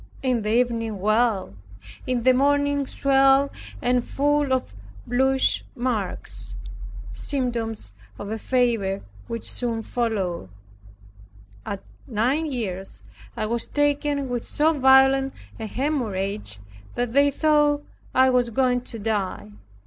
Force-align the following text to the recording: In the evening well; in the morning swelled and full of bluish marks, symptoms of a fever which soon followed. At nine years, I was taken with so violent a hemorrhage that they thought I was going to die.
In 0.23 0.41
the 0.41 0.49
evening 0.49 0.99
well; 0.99 1.53
in 2.07 2.23
the 2.23 2.33
morning 2.33 2.87
swelled 2.87 3.51
and 3.83 4.03
full 4.03 4.51
of 4.51 4.73
bluish 5.05 5.63
marks, 5.75 6.55
symptoms 7.13 7.93
of 8.17 8.31
a 8.31 8.39
fever 8.39 9.01
which 9.27 9.43
soon 9.43 9.83
followed. 9.83 10.49
At 11.67 11.83
nine 12.07 12.47
years, 12.47 13.03
I 13.37 13.45
was 13.45 13.67
taken 13.67 14.27
with 14.27 14.43
so 14.43 14.73
violent 14.73 15.35
a 15.59 15.67
hemorrhage 15.67 16.57
that 16.95 17.13
they 17.13 17.29
thought 17.29 17.85
I 18.15 18.31
was 18.31 18.49
going 18.49 18.81
to 18.81 18.97
die. 18.97 19.51